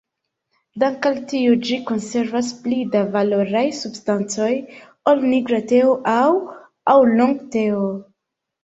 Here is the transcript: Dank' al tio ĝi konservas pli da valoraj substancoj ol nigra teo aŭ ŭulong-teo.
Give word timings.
Dank' 0.83 1.03
al 1.09 1.19
tio 1.33 1.57
ĝi 1.67 1.77
konservas 1.89 2.49
pli 2.65 2.79
da 2.97 3.03
valoraj 3.17 3.63
substancoj 3.83 4.51
ol 5.13 5.25
nigra 5.35 5.65
teo 5.75 5.97
aŭ 6.19 6.29
ŭulong-teo. 6.97 7.89